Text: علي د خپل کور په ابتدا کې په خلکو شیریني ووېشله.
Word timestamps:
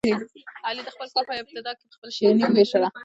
علي 0.65 0.81
د 0.87 0.89
خپل 0.95 1.07
کور 1.13 1.23
په 1.29 1.33
ابتدا 1.41 1.71
کې 1.77 1.83
په 1.89 1.95
خلکو 1.99 2.13
شیریني 2.15 2.43
ووېشله. 2.49 2.89